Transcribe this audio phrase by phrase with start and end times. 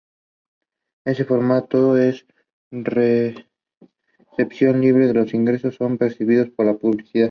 [1.05, 2.25] Este formato es
[2.71, 3.45] de
[4.35, 7.19] recepción libre los ingresos son percibidos por la publicidad.